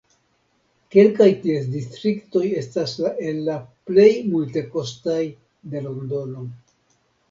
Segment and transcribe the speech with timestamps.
[0.95, 3.61] Kelkaj ties distriktoj estas el la
[3.93, 5.23] plej multekostaj
[5.73, 6.53] de Londono.